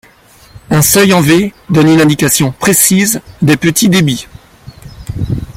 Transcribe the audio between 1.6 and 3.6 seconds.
donne une indication précise des